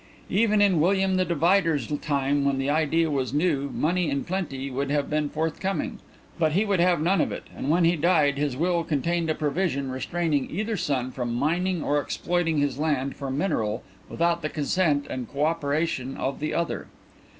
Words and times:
Even 0.31 0.63
in 0.63 0.79
William 0.79 1.17
the 1.17 1.25
Divider's 1.25 1.85
time, 1.99 2.43
when 2.43 2.57
the 2.57 2.71
idea 2.71 3.11
was 3.11 3.35
new, 3.35 3.69
money 3.71 4.09
in 4.09 4.23
plenty 4.23 4.71
would 4.71 4.89
have 4.89 5.11
been 5.11 5.29
forthcoming, 5.29 5.99
but 6.39 6.53
he 6.53 6.65
would 6.65 6.79
have 6.79 6.99
none 6.99 7.21
of 7.21 7.31
it, 7.31 7.43
and 7.55 7.69
when 7.69 7.83
he 7.83 7.95
died 7.95 8.35
his 8.39 8.57
will 8.57 8.83
contained 8.83 9.29
a 9.29 9.35
provision 9.35 9.91
restraining 9.91 10.49
either 10.49 10.75
son 10.75 11.11
from 11.11 11.35
mining 11.35 11.83
or 11.83 12.01
exploiting 12.01 12.57
his 12.57 12.79
land 12.79 13.15
for 13.15 13.29
mineral 13.29 13.83
without 14.09 14.41
the 14.41 14.49
consent 14.49 15.05
and 15.07 15.29
co 15.29 15.45
operation 15.45 16.17
of 16.17 16.39
the 16.39 16.51
other. 16.51 16.87